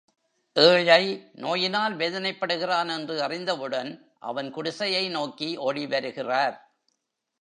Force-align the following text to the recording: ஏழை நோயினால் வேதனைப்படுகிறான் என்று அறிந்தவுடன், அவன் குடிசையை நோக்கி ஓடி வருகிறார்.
ஏழை 0.55 1.03
நோயினால் 1.33 1.97
வேதனைப்படுகிறான் 1.97 2.89
என்று 2.97 3.21
அறிந்தவுடன், 3.21 3.91
அவன் 4.19 4.51
குடிசையை 4.51 5.09
நோக்கி 5.09 5.57
ஓடி 5.57 5.87
வருகிறார். 5.87 6.57